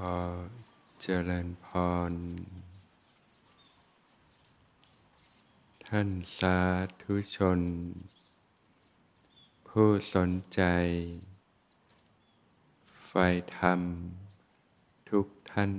[0.12, 0.16] อ
[1.02, 1.66] เจริญพ
[2.10, 2.12] ร
[5.86, 6.08] ท่าน
[6.38, 6.58] สา
[7.02, 7.60] ธุชน
[9.68, 10.60] ผู้สนใจ
[13.04, 13.12] ไฟ
[13.56, 13.80] ธรรม
[15.10, 15.72] ทุกท่าน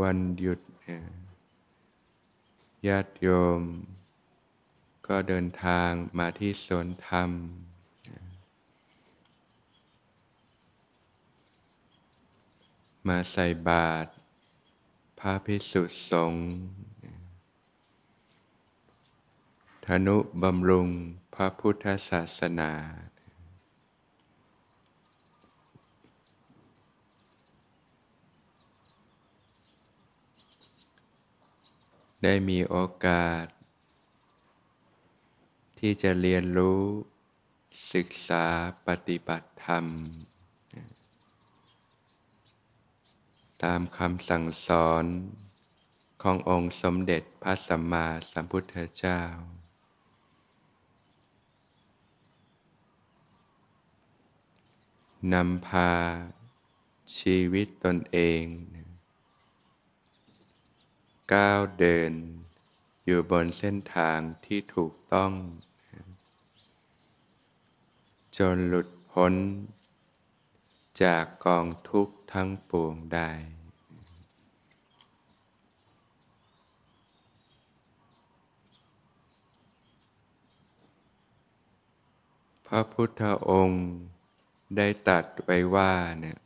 [0.00, 1.25] วันหยุดเนี่ย
[2.86, 3.28] ญาติโย
[3.60, 3.62] ม
[5.06, 7.30] ก็เดินทางมาที่สวนธรรม
[13.08, 14.10] มาใส่บาตร
[15.18, 16.48] พระพิสุสงฆ์
[19.86, 20.88] ธนุบำรุง
[21.34, 22.72] พระพุทธศาสนา
[32.22, 33.46] ได้มีโอกาส
[35.78, 36.82] ที่จะเรียนรู้
[37.94, 38.46] ศึกษา
[38.86, 39.84] ปฏิบัติธรรม
[43.64, 45.04] ตามคำสั่งสอน
[46.22, 49.20] ขององค์สมเด็จพระสัมมาสัมพุทธเจ้า
[55.32, 55.92] นำพา
[57.18, 58.44] ชีวิตตนเอง
[61.34, 62.12] ก้าวเดิน
[63.04, 65.32] อยู่บนเส้นทางที่ถูกต้อง
[68.38, 69.34] จนหลุดพ้น
[71.02, 73.30] จากกองทุกข์ทั้งปวงได้
[82.66, 83.84] พระพุทธองค์
[84.76, 86.38] ได้ตัดไว้ว่าเนี่ย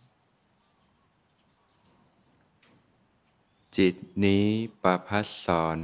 [3.78, 4.46] จิตนี้
[4.82, 5.78] ประพัสสอน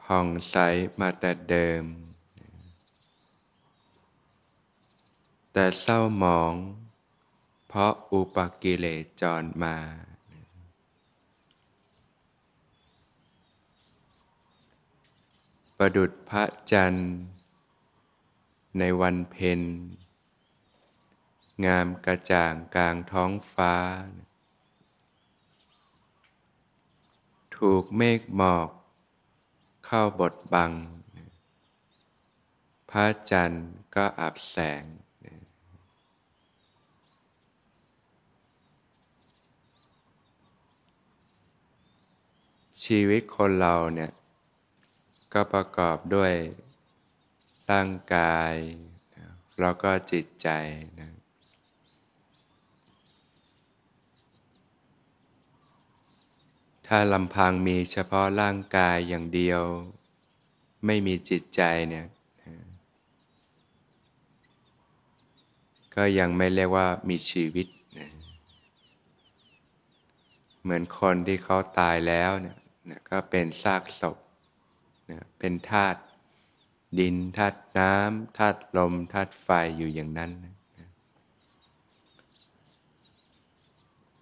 [0.00, 0.56] ผ่องใส
[1.00, 1.84] มาแต่เดิม
[5.52, 6.54] แต่เศร้าหมอง
[7.68, 9.76] เพราะอุปกิเลสจรมา
[15.76, 17.10] ประดุดพระจันทร์
[18.78, 19.60] ในวันเพ็ญ
[21.66, 23.74] งามกระจ่างกลางท้องฟ้า
[27.58, 28.70] ถูกเมฆหมอก
[29.86, 30.72] เข้าบดบัง
[32.90, 34.82] พระจันทร์ก็อับแสง
[42.84, 44.12] ชีวิตคนเราเนี่ย
[45.32, 46.32] ก็ประกอบด้วย
[47.70, 48.54] ร่างกาย
[49.60, 50.48] แล้วก็จิตใจ
[51.00, 51.15] นะ
[56.86, 59.62] ถ้าลำพังมีเฉพาะร่างกายอย่างเดียว
[60.86, 62.06] ไม่มีจิตใจเนี่ย
[65.94, 67.66] ก็ยังไม่เรียกว่ามีชีวิต
[67.98, 68.10] นะ
[70.62, 72.58] เหมือนคนที่เขาตายแล้วเนี่ย
[72.90, 74.16] นะก็เป็นซากศพ
[75.10, 76.00] นะเป็นธาตุ
[76.98, 79.48] ดินธาตุน้ำธาตุลมธาตุไฟ
[79.78, 80.55] อยู่อย่างนั้นนะ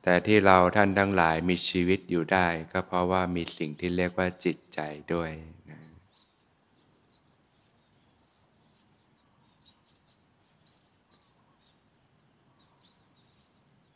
[0.06, 4.81] แต่ที่เราท่านทั้งหลายมีชีวิตอยู่ได้ ก็เพราะว่ามีสิ่งที่เรียกว่าจิตใจ
[5.12, 5.31] ด้วย
[5.70, 5.81] นะ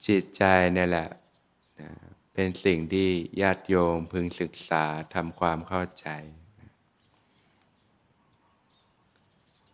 [0.07, 0.43] จิตใจ
[0.77, 1.09] นี่แหละ
[1.81, 1.91] นะ
[2.35, 3.09] เป็นสิ่งที่
[3.41, 6.09] ญาติโยมพึงศึกษาทำความเข้าใจ
[6.61, 6.71] นะ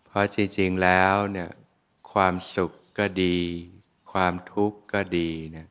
[0.06, 1.50] เพราะจริงๆแล้วเนี่ย
[2.12, 3.38] ความสุขก็ดี
[4.12, 5.66] ความทุกข์ก็ดีนะ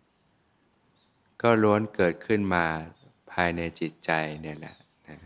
[1.44, 2.66] ก็ล้วนเกิดขึ้นมา
[3.32, 4.12] ภายในจิตใจ
[4.42, 4.76] เนี่ยแหละ
[5.08, 5.18] นะ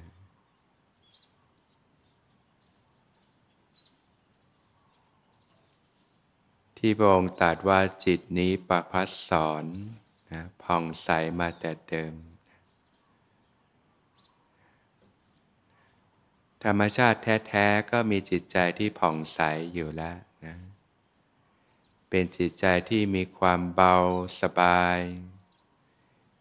[6.77, 9.65] ที่พระองค์ตรัสว่าจิตนี้ประพัสสอน
[10.31, 11.09] นะผ่องใส
[11.39, 12.13] มาแต่เดิม
[16.63, 19.41] ธรรมชาติแท้ ๆ ก็มีจิตใจที่ผ่องใส
[19.73, 20.55] อยู่แล้วนะ
[22.09, 23.95] เป็นจิตใจที่มีความเบา
[24.41, 24.99] สบาย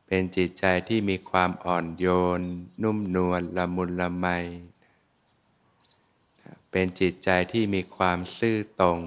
[0.06, 2.06] เป็นจิตใจที่มีความอ่อนโย
[2.38, 2.40] น
[2.82, 4.26] นุ่มนวลละมุนละไม
[6.70, 9.00] เป็นจิตใจที่มีความซื่อตรง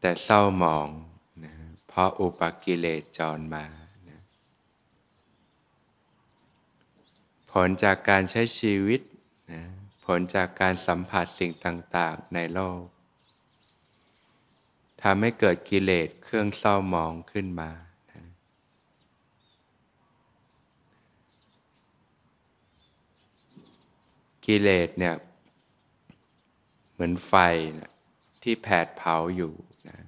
[0.00, 0.88] แต่เศร้าหมอง
[1.44, 1.52] นะ
[1.88, 3.64] เพราะอุปกิเลสจรมา
[4.08, 4.20] นะ
[7.50, 9.00] ผลจากการใช้ชีวิต
[9.52, 9.62] นะ
[10.04, 12.82] ผลจากการสัมผัสสิ่งต่าง ๆ ในโลก
[15.02, 17.70] ทำให้เกิดกิเลสเครื่องเศร้ามองขึ้นมา
[24.46, 25.14] กิเลสเนี่ย
[26.92, 27.32] เหมือนไฟ
[27.78, 27.92] นะ
[28.42, 29.52] ที่แผดเผาอยู่
[29.88, 29.98] นะ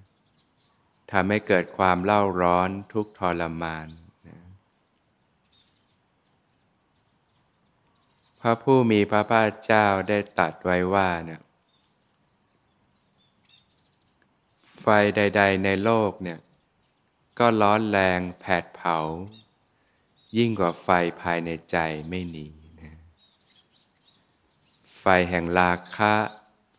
[1.13, 3.89] ทำให้เกิดความเล่าร้อนทุกทรมาน
[4.29, 4.39] นะ
[8.41, 11.41] พระผู้มีพระภาคเจ้าได้ตัดไว้ว่าเนี่ย
[14.81, 14.87] ไฟ
[15.17, 16.39] ใด ๆ ในโลกเนี่ย
[17.39, 18.97] ก็ร้อนแรงแผดเผา
[20.37, 20.89] ยิ่งกว่าไฟ
[21.23, 21.77] ภายในใจ
[22.09, 22.47] ไม่หนี
[22.81, 22.97] นะ
[24.99, 26.15] ไฟแห่งราคะ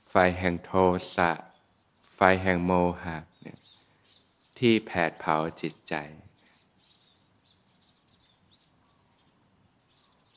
[0.10, 0.72] ไฟแห่งโท
[1.16, 1.32] สะ
[2.16, 2.72] ไฟแห่งโม
[3.04, 3.58] หะเนี่ย
[4.58, 5.94] ที่แผดเผาจิตใจ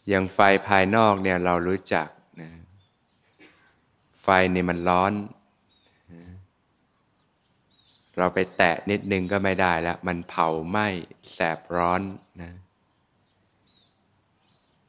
[0.08, 2.08] อย่างไฟภายนอกเนี่ยเรารู้จัก
[2.40, 2.50] นะ
[4.22, 5.12] ไฟนี่มันร้อน
[8.18, 10.86] เราไปแตะนิดนึงก็ไม่ได้แล้ว มันเผาไหม้
[11.32, 12.02] แสบร้อน
[12.42, 12.52] นะ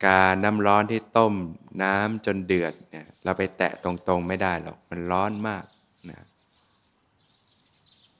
[0.06, 1.34] การน้ำร้อนที่ต้ม
[1.84, 5.64] น้ำจนเดือดเนี่ยเราไปแตะตรงๆไม่ได้หรอก มันร้อนมาก
[6.10, 6.22] นะ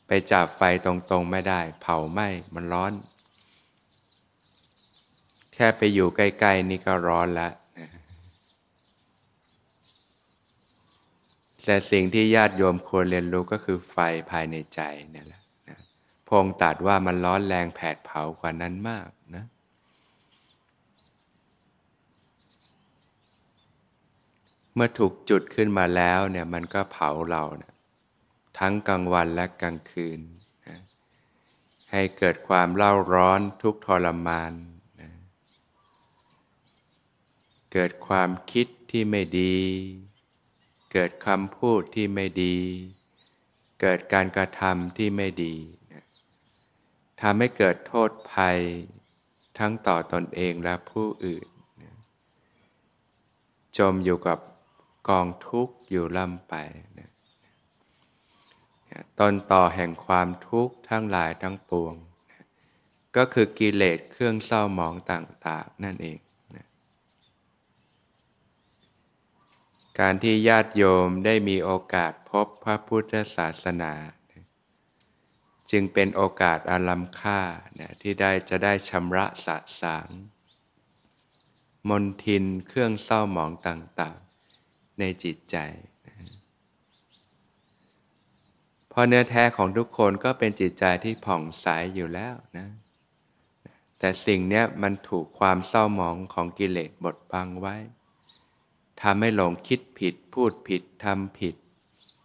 [0.08, 2.92] ไปจับไฟตรงๆไม่ได้ เผาไหม้มันร้อน
[5.54, 7.52] แค่ไปอยู่ใกล้ ๆ นี่ก็ร้อนแล้ว
[11.66, 13.98] แต่สิ่งที่ญาติโยมควรเรียนรู้ก็คือไฟ
[14.32, 14.80] ภายในใจ
[15.14, 15.80] นี่แหละนะ
[16.28, 19.46] พงตัดว่ามันร้อนแรงแผดเผากว่านั้นมากนะ
[24.74, 27.74] เมื่อถูกจุดขึ้นมาแล้วเนี่ยมันก็เผาเรานะ
[28.60, 30.20] ทั้งกลางวันและกลางคืน
[30.68, 30.78] นะ
[31.92, 34.54] ให้เกิดความเล่าร้อนทุกทรมาน
[35.02, 35.10] นะ
[37.74, 39.56] เกิดความคิดที่ไม่ดี
[40.98, 42.58] เกิดคำพูดที่ไม่ดี
[43.82, 45.56] เกิดการกระทำที่ไม่ดี
[47.22, 48.60] ทำให้เกิดโทษภัย
[49.58, 51.48] ทั้งต่อตอนเองและผู้อื่น
[53.78, 54.40] จมอยู่กับ
[55.10, 56.54] กองทุกข์อยู่ล่ำไป
[57.00, 57.10] นะ
[59.20, 61.94] ต้นต่อแห่งความทุกข์ทั้งหลายทั้งปวง
[63.16, 66.20] ก็คือกิเลสเครื่องเศร้าหมองต่าง ๆ นั่นเอง
[70.00, 73.94] การที่ญาติโยมได้มีโอกาสพบพระพุทธศาสนา
[75.72, 77.42] จึงเป็นโอกาสอาลัมค่า
[78.02, 80.10] ที่ได้จะได้ชำระสะสาง
[81.90, 85.58] มนทินเครื่องเศร้าหมองต่างๆ ในจิตใจ
[88.90, 92.68] เพราะเนื้อแท้ของทุกคนก็เป็นจิตใจที่ผ่องใสอยู่แล้วนะ
[94.00, 97.76] แต่สิ่งนี้มันถูกความเศร้าหมองของกิเลสบดบังไว้
[99.02, 101.56] ทำให้หลงคิดผิด พูดผิดทำผิด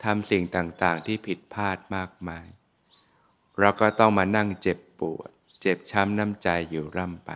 [0.04, 2.46] ทำสิ่งต่างๆ ที่ผิดพลาดมากมาย
[3.58, 5.30] เราก็ต้องมานั่งเจ็บปวด
[5.60, 7.30] เจ็บช้ำน้ำใจอยู่ร่ำไป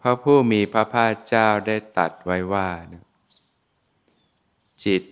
[0.00, 2.68] พระผู้มีพระภาคเจ้าได้ตัดไว้ว่า
[4.84, 5.02] จิต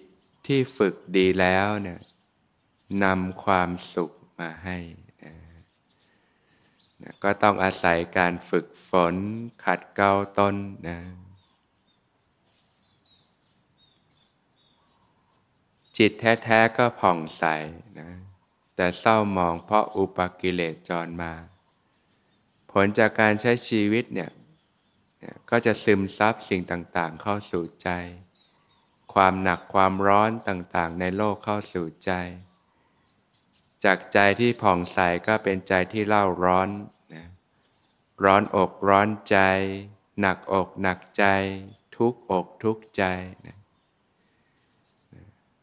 [0.46, 2.00] ที่ฝึกดีแล้วเนี่ย
[3.04, 4.78] นำความสุขมาให้
[7.02, 9.14] นะก็ต้องอาศัยการฝึกฝน
[9.64, 10.54] ขัดเกลาตน
[10.88, 10.98] นะ
[15.96, 17.44] จิตแท้ๆก็ผ่องใส
[18.00, 18.10] นะ
[18.76, 21.32] แต่เศร้ามองเพราะอุปกิเลสจรมา
[22.70, 24.30] ผลจากการใช้ชีวิตเนี่ย
[25.50, 27.88] ก็จะซึมซับสิ่งต่างๆ เข้าสู่ใจ
[29.14, 32.12] ความหนักความร้อนต่างๆ ในโลกเข้าสู่ใจ
[33.84, 36.68] จากใจที่ผ่องใสก็เป็นใจที่เล่าร้อน
[37.14, 37.26] นะ
[38.24, 39.38] ร้อนอกร้อนใจ
[40.20, 41.24] หนักอกหนักใจ
[41.96, 43.04] ทุกอกทุกใจ
[43.46, 43.58] นะ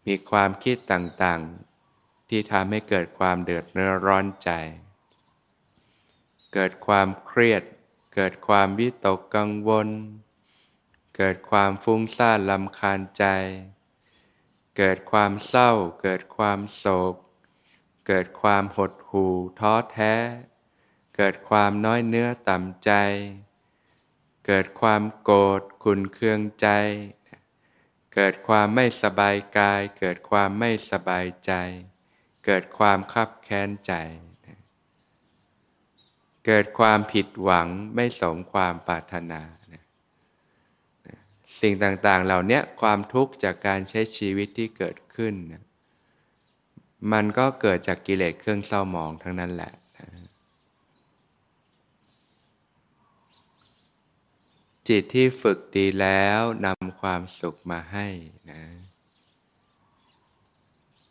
[0.06, 4.52] มีความคิดต่างๆ ที่ทำให้เกิดความเดือดเนื้อร้อนใจ
[6.54, 7.64] เกิดความเครียด
[8.16, 9.90] เกิดความวิตกกังวล
[11.18, 13.26] เกิดความฟุ้งซ่านลำคาญใจ
[14.78, 15.72] เกิดความเศร้า
[16.02, 17.16] เกิดความโศก
[18.08, 20.14] เกิดความหดหู่ท้อแท้
[21.16, 22.92] เกิดความน้อยเนื้อต่ำใจ
[24.48, 26.68] เกิดความโกรธขุนเคืองใจ
[28.14, 31.52] เกิดความไม่สบายกาย เกิดความไม่สบายใจ
[32.46, 33.94] เกิดความคับแค้นใจ
[36.46, 39.42] เกิดความผิดหวังไม่สมความปรารถนา
[41.62, 45.64] สิ่งต่างๆ เหล่านี้ความทุกข์จากการใช้ชีวิตที่เกิดขึ้นนะ
[47.12, 49.74] มันก็เกิดจากกิเลสเครื่องเศร้าหมองทั้งนั้นแหละ
[54.88, 58.08] จิตที่ฝึกดีแล้วนำความสุขมาให้
[58.52, 58.62] นะ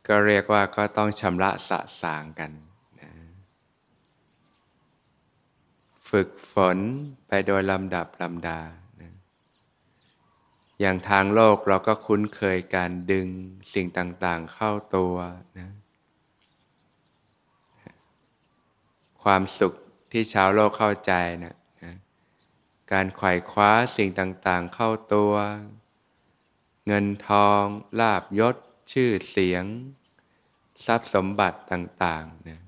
[0.06, 2.52] ก็เรียกว่าก็ต้องชำระสะสางกัน
[3.00, 3.10] นะ
[6.10, 6.78] ฝึกฝน
[7.28, 8.60] ไปโดยลำดับลำดา
[9.00, 9.12] นะ
[10.80, 13.26] อย่างทางโลกเราก็คุ้นเคยการดึง
[13.74, 15.14] สิ่งต่างๆเข้าตัว
[15.58, 15.70] นะ
[19.30, 19.74] ความสุข
[20.12, 21.12] ที่ชาวโลกเข้าใจ
[21.44, 21.94] นะนะ
[22.92, 25.34] การไขว่คว้าสิ่งต่างๆ เข้าตัว
[26.86, 27.62] เงินทอง
[28.00, 28.56] ลาบยศ
[28.92, 29.64] ชื่อเสียง
[30.86, 32.60] ทรัพย์สมบัติต่างๆนะ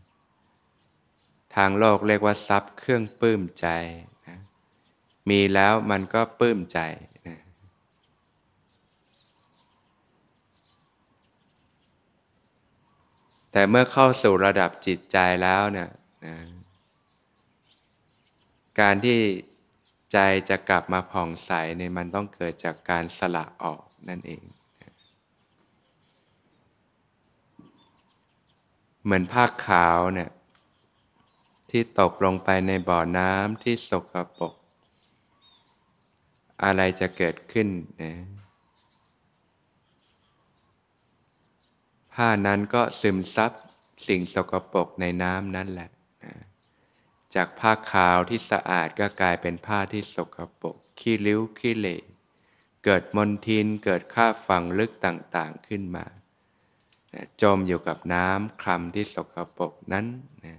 [1.57, 3.67] ทางโลกเรียกว่าทรัพย์เครื่องปลื้มใจ
[4.27, 4.39] นะ
[5.31, 6.79] มีแล้วมันก็ปลื้มใจ
[7.27, 7.39] นะ
[13.53, 15.91] แต่เมื่อเข้าสู่ระดับจิตใจแล้วเนี่ย
[16.25, 16.37] นะ
[18.81, 19.19] การที่
[20.13, 24.45] ใจจะกลับมาผ่องใสเนี่ยมันต้องเกิดจากการสละออกนั่นเอง
[29.03, 30.31] เหมือนผ้าขาวเนี่ย
[31.71, 34.55] ที่ตกลงไปในบ่อน้ำที่สกปรก
[36.65, 37.69] อะไรจะเกิดขึ้น
[38.03, 38.15] นะ
[42.15, 43.53] ผ้านั้นก็ซึมซับ
[44.09, 45.91] สิ่งสกปรกในน้ำนั่นแหละ
[47.35, 51.99] จากผ้าขาวที่สะอาดก็กลายเป็นผ้าที่สกปรกขี้ริ้วขี้เหร่
[52.85, 56.07] เกิดมลทินเกิดค่าฝังลึกต่างๆขึ้นมา
[57.43, 60.07] จมอยู่กับน้ำคลำที่สกปรกนั้น
[60.45, 60.59] นะ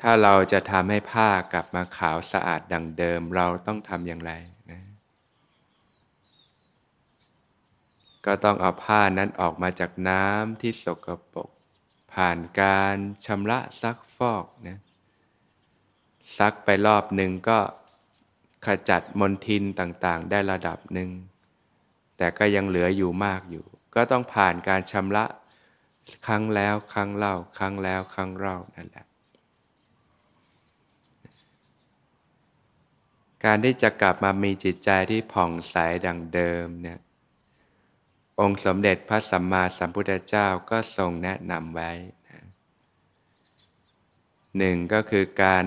[0.00, 4.32] ถ้าเราจะทำให้ผ้ากลับมาขาวสะอาดดังเดิมเราต้องทำอย่างไร
[4.70, 4.80] นะ
[8.26, 11.50] ก็ต้องเอาผ้านั้นออกมาจากน้ำที่สกปรก
[12.14, 14.78] ผ่านการชำระซักฟอกนะ
[16.38, 17.58] ซักไปรอบหนึ่งก็
[18.66, 21.10] ขจัดมลทินต่างๆ ได้ระดับหนึ่ง
[22.16, 23.64] แต่ก็ยังเหลืออยู่มากอยู่
[23.94, 25.24] ก็ต้องผ่านการชำระ
[26.26, 29.06] ครั้งแล้วครั้งเล่า ครั้งแล้วครั้งเล่านั่นแหละ
[33.44, 35.76] การที่จะกลับมามีจิตใจที่ผ่องใส
[36.06, 36.98] ดังเดิมเนี่ย
[38.40, 41.90] องค์สมเด็จพระสัมมาสัมพุทธเจ้าก็ทรงแนะนำไว้
[44.58, 45.66] หนึ่งก็คือการ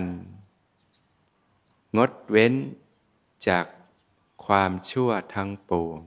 [1.98, 2.54] งดเว้น
[3.48, 3.66] จาก
[4.46, 6.02] ความชั่วทั้งปวง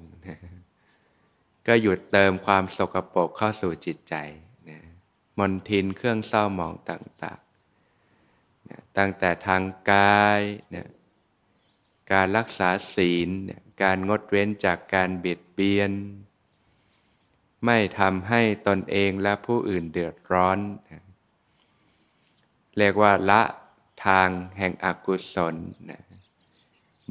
[1.67, 4.15] ก็หยุดเติมความสกปรกเข้าสู่จิตใจ
[4.69, 4.79] นะ
[5.39, 10.41] มนทินเครื่องเศร้าหมองต่างๆนะตั้งแต่ทางกาย
[10.75, 10.89] นะ
[12.13, 15.93] การรักษาศีลนะการงดเว้นจากการเบียดเบียน
[17.67, 20.59] ไม่ทำให้ตนเองและผู้อื่นเดือดร้อน
[22.79, 23.43] เรียกว่าละ
[24.07, 25.55] ทางแห่งอกุศล
[25.91, 26.03] นะ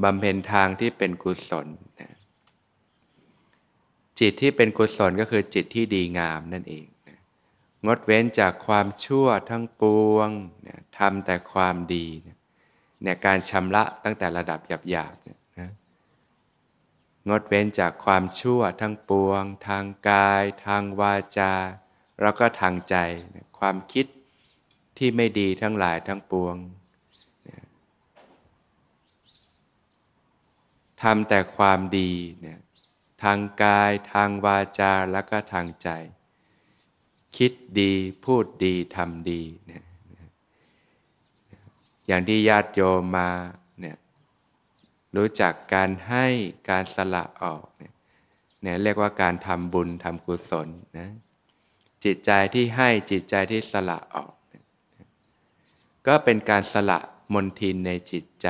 [0.03, 1.67] บำเพ็ญทางที่เป็นกุศล
[2.01, 2.11] นะ
[4.19, 7.19] จิตที่เป็นกุศลก็คือจิตที่ดีงามนั่นเองนะ
[7.85, 10.29] งดเว้นจากความชั่วทั้งปวง
[10.67, 12.37] นะทำแต่ความดีนะ
[13.03, 15.37] เนี่ยการชำระตั้งแต่ระดับหยาบๆเนี่ยนะ
[17.29, 21.53] งดเว้นจากความชั่วทั้งปวง ทางกาย ทางวาจา
[22.22, 22.96] แล้วก็ทางใจ
[23.60, 24.05] ความคิด
[24.98, 26.55] ที่ไม่ดีทั้งหลายทั้งปวง
[31.01, 32.60] ทำแต่ความดีเนี่ย
[33.24, 35.89] ทางกายทางวาจาแล้วก็ทางใจ
[37.38, 37.93] คิดดี
[38.25, 39.84] พูดดีทำดีเนี่ย
[42.07, 43.29] อย่างที่ญาติโยมมา
[45.15, 46.25] รู้จักการให้
[46.69, 47.93] การสละออกเนี่ย
[48.61, 51.09] เนี่ยเรียกว่าการทำบุญทำกุศลนะ
[52.03, 54.33] จิตใจที่ให้จิตใจที่สละออก
[56.07, 56.99] ก็เป็นการสละ
[57.33, 58.49] มนทินในจิตใจ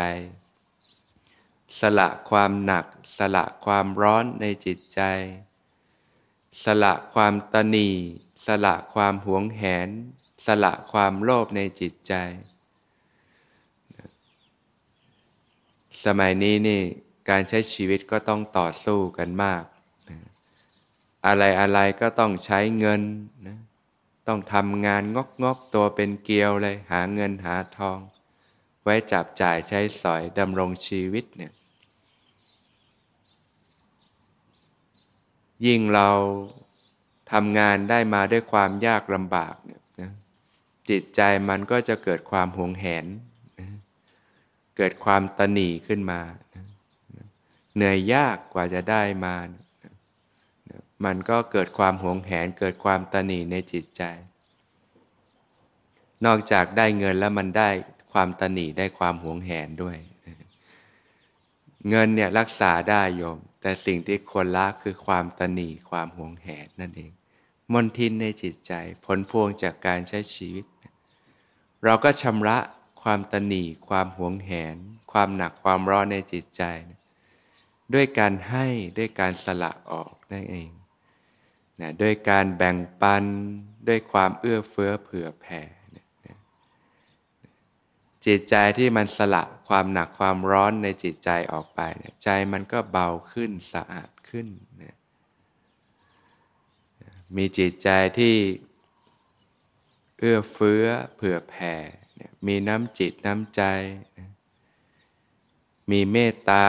[1.79, 2.85] สละความหนัก
[3.17, 5.01] สละความร้อนในจิตใจ
[6.63, 7.89] สละความตนี
[8.45, 9.89] สละความหวงแหน
[10.45, 12.13] สละความโลภในจิตใจ
[16.05, 16.81] สมัยนี้นี่
[17.29, 19.63] การใช้ชีวิตก็ต้องต่อสู้กันมาก
[21.25, 23.01] อะไรอะไรก็ต้องใช้เงิน
[23.47, 23.57] นะ
[24.27, 27.99] ต้องทำงานงกงกตัวเป็นเกลียวเลยหาเงินหาทอง
[28.83, 31.53] ไว้จับจ่ายใช้สอยดำรงชีวิตเนี่ย
[35.65, 36.09] ยิ่งเรา
[37.31, 40.11] ทำงานได้มาด้วยความยากลำบากเนี่ยนะ
[40.89, 43.05] จิตใจมันก็จะเกิดความหวงแหน
[44.77, 46.21] เกิดความตนีขึ้นมา
[47.75, 49.35] เหนื่อยยากกว่าจะได้มา
[51.05, 54.03] มันก็เกิดความหวงแหน เกิดความตนีในจิตใจ
[56.25, 57.69] นอกจากได้เงินแล้วมันได้
[58.11, 59.97] ความตนีได้ความหวงแหนด้วย
[61.89, 67.11] เงินเนี่ยรักษาได้โยม แต่สิ่งที่ควรละคือความตนีความหวงแหนนั่นเอง
[67.73, 68.73] มนทินในจิตใจ
[69.05, 70.65] ผลพวงจากการใช้ชีวิต
[71.83, 72.57] เราก็ชำระ
[73.03, 74.75] ความตนีความหวงแหน
[75.11, 76.63] ความหนักความร้อนในจิตใจ
[77.93, 80.69] ด้วยการให้ด้วยการสละออกนั่นเอง
[81.81, 83.23] นะด้วยการแบ่งปัน
[83.87, 85.61] ด้วยความเอื้อเฟื้อเผื่อแผ่
[88.25, 94.47] จิตใจที่มันสละความหนักความร้อนในจิตใจออกไปเนี่ยใจมันก็เบาขึ้นสะอาดขึ้น
[94.81, 94.97] นะ
[97.35, 97.89] มีจิตใจ
[98.19, 98.35] ที่
[100.19, 100.85] เอื้อเฟื้อ
[101.15, 101.75] เผื่อแผ่
[102.45, 103.61] มีน้ำจิตน้ำใจ
[105.91, 106.65] มีเมตตา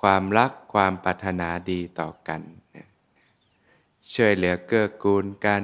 [0.00, 2.40] ความรักความปรารถนาดีต่อกัน
[4.14, 5.62] ช่วยเหลือเกื้อกูลกัน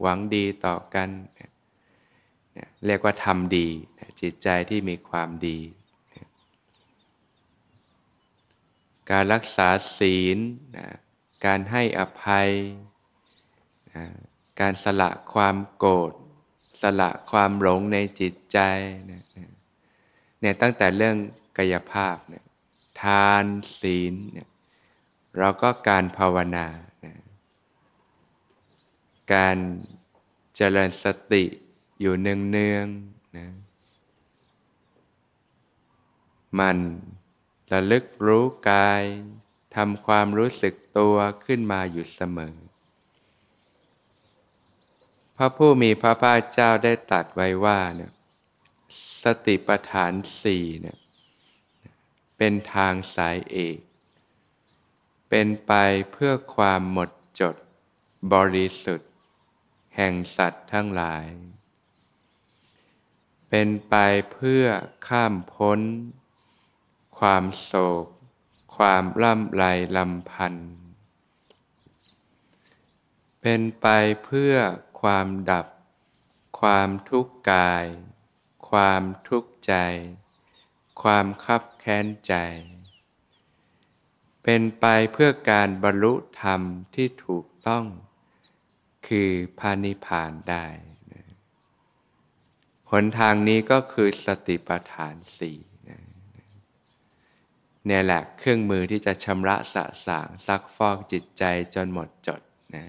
[0.00, 1.08] หวังดีต่อกัน
[2.86, 3.68] เรียกว่าทำดี
[4.20, 5.58] จิตใจที่มีความดี
[9.10, 9.68] การรักษา
[9.98, 10.38] ศีล
[11.46, 12.48] การให้อภัย
[14.60, 16.12] การสละความโกรธ
[16.80, 18.58] สละความหลงในจิตใจ
[19.06, 21.16] เนี่ยตั้งแต่เรื่อง
[21.58, 22.44] กายภาพเนี่ย
[23.02, 23.44] ทาน
[23.80, 24.48] ศีลเนี่ย
[25.38, 26.66] เราก็การภาวนา
[29.34, 29.56] การ
[30.56, 31.44] เจริญสติ
[32.00, 33.48] อยู่เนืองๆนะ
[36.58, 36.78] มัน
[37.72, 39.02] ระลึกรู้กาย
[39.76, 42.56] ทำความรู้สึกตัวขึ้นมาอยู่เสมอ
[45.36, 48.12] พระผู้มีพระภาคเจ้าได้ตัดไว้ว่าเนี่ย
[49.22, 50.12] สติปัฏฐาน
[50.42, 50.98] สี่เนี่ย
[52.36, 53.78] เป็นทางสายเอก
[55.28, 55.72] เป็นไป
[56.12, 57.56] เพื่อความหมดจด
[58.32, 59.10] บริสุทธิ์
[59.96, 61.26] แห่งสัตว์ทั้งหลาย
[63.48, 63.94] เป็นไป
[64.32, 64.64] เพื่อ
[65.08, 65.80] ข้ามพ้น
[67.18, 67.72] ความโศ
[68.04, 68.06] ก
[68.76, 69.64] ความล่ำไร
[69.96, 70.70] ลำพันธ์
[73.42, 73.86] เป็นไป
[74.24, 74.54] เพื่อ
[75.06, 75.66] ความดับ
[76.60, 77.86] ความทุกข์กาย
[78.70, 79.74] ความทุกข์ใจ
[81.02, 82.34] ความคับแค้นใจ
[84.42, 86.60] เป็นไปเพื่อการบรรลุธรรม
[86.94, 87.84] ที่ถูกต้อง
[89.06, 90.66] คือพานิพานได้
[92.90, 95.58] หนทางนี้ก็คือสติปัฏฐานสี่
[97.86, 102.40] เนี่ยแหละเครื่องมือที่จะชำระสะสางซักฟอกจิตใจจนหมดจด
[102.76, 102.86] นะ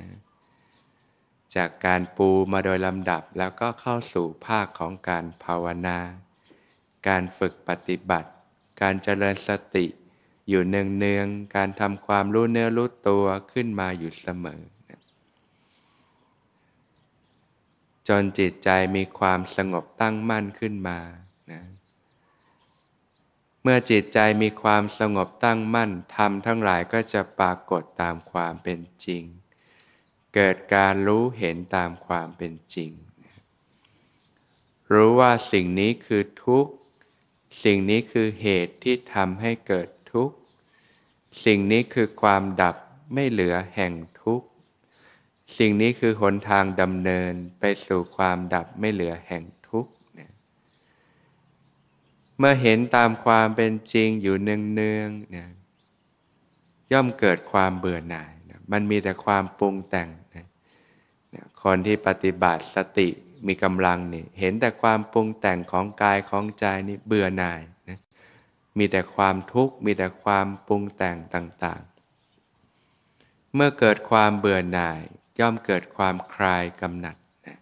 [1.56, 6.00] จากการปูมาโดยลำดับแล้วก็เข้าสู่ภาคของการภาวนา
[7.08, 8.30] การฝึกปฏิบัติ
[8.82, 9.86] การเจริญสติ
[10.50, 14.62] อยู่เนืองๆการทำความรู้เนื้อรู้ตัวขึ้นมาอยู่เสมอ
[18.08, 21.00] จนจิตใจมีความสงบตั้งมั่นขึ้นมา
[21.52, 21.62] นะ
[23.66, 29.24] มื่อจิตใจมีความสงบตั้งมั่นธรรมทั้งหลายก็จะปรากฏตามความเป็นจริง
[30.40, 32.92] เกิดการรู้เห็นตามความเป็นจริง
[34.94, 36.72] รู้ว่าสิ่งนี้คือทุกข์
[37.64, 40.36] สิ่งนี้คือเหตุที่ทำให้เกิดทุกข์
[41.46, 42.76] สิ่งนี้คือความดับ
[43.14, 44.48] ไม่เหลือแห่งทุกข์
[45.58, 49.86] สิ่งนี้คือหนทางดำเนินไปสู่ความดับไม่เหลือแห่งทุก
[52.38, 55.50] เมื่อเห็นตามความเป็นจริงอยู่เนืองๆเนี่ย
[56.92, 58.32] ย่อมเกิดความเบื่อหน่าย
[58.74, 60.10] มันมีแต่ความปรุงแต่ง
[61.64, 63.10] คนที่ปฏิบัติสติ
[63.48, 68.00] มีกำลังนี่เห็นแต่ความปรุงแต่งของกายของใจนี่เบื่อหน่ายนะ
[68.78, 75.02] มีแต่ความทุกข์มีแต่ความปรุงแต่งต่างๆ เมื่อเกิดความเบื่อหน่าย
[75.40, 77.58] ย่อมเกิดความคลายกำหนัดนะ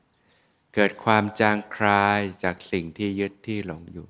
[0.76, 4.08] เกิดความจางคลายจากสิ่งที่ยึดที่หลงอยู่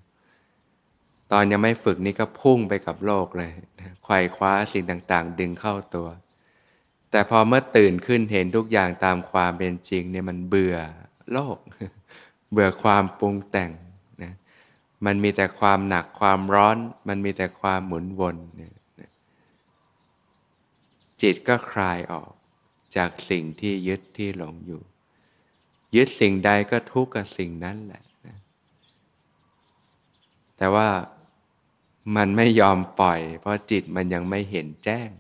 [1.32, 3.52] ตอนยังไม่ฝึกนี่ก็พุ่งไปกับโลกเลย
[4.04, 6.08] ไขว่คว้าสิ่งต่างๆ ดึงเข้าตัว
[7.16, 10.78] แต่พอเมื่อตื่นขึ้นเห็นทุกอย่างตามความเป็นจริงเนี่ยมันเบื่อ
[11.32, 11.58] โลก
[12.52, 13.72] เบื่อความปรุงแต่ง
[14.24, 14.34] นะ
[15.06, 18.74] มันมีแต่ความหนักความร้อน มันมีแต่ความหมุนวนเนี่ย
[21.22, 22.32] จิตก็คลายออก
[22.96, 24.82] จากสิ่งที่ยึดที่หลงอยู่
[25.96, 28.38] ยึดสิ่งใดก็ทุกข์กับสิ่งนั้นแหละนะ
[30.58, 30.90] แต่ว่า
[32.16, 35.12] มันไม่ยอมปล่อย เพราะจิตมันยังไม่เห็นแจ้ง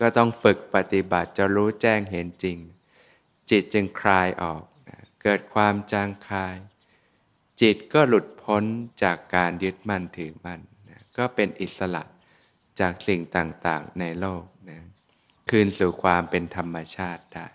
[0.00, 2.58] ก็ต้องฝึกปฏิบัติจะรู้แจ้งเห็นจริง
[3.50, 6.56] จิตจึงคลายออกนะเกิดความจางคลาย
[7.60, 8.64] จิตก็หลุดพ้น
[9.02, 12.02] จากการยึดมั่นถือมั่นนะก็เป็นอิสระ
[12.80, 14.80] จากสิ่งต่างๆในโลกนะ
[15.50, 17.46] คืนสู่ความเป็นธรรมชาติได้